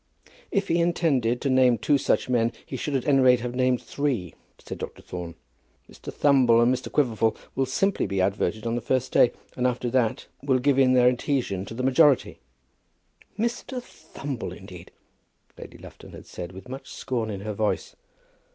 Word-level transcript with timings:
"If 0.49 0.67
he 0.67 0.79
intended 0.81 1.41
to 1.41 1.49
name 1.51 1.77
two 1.77 1.99
such 1.99 2.27
men 2.27 2.53
he 2.65 2.75
should 2.75 2.95
at 2.95 3.07
any 3.07 3.19
rate 3.19 3.41
have 3.41 3.53
named 3.53 3.83
three," 3.83 4.33
said 4.57 4.79
Dr. 4.79 4.99
Thorne. 4.99 5.35
"Mr. 5.87 6.11
Thumble 6.11 6.59
and 6.59 6.73
Mr. 6.73 6.91
Quiverful 6.91 7.37
will 7.53 7.67
simply 7.67 8.07
be 8.07 8.19
outvoted 8.19 8.65
on 8.65 8.73
the 8.73 8.81
first 8.81 9.11
day, 9.11 9.31
and 9.55 9.67
after 9.67 9.91
that 9.91 10.25
will 10.41 10.57
give 10.57 10.79
in 10.79 10.93
their 10.93 11.07
adhesion 11.09 11.65
to 11.65 11.75
the 11.75 11.83
majority." 11.83 12.39
"Mr. 13.37 13.79
Thumble, 13.79 14.51
indeed!" 14.57 14.89
Lady 15.55 15.77
Lufton 15.77 16.13
had 16.13 16.25
said, 16.25 16.51
with 16.51 16.67
much 16.67 16.91
scorn 16.91 17.29
in 17.29 17.41
her 17.41 17.53
voice. 17.53 17.95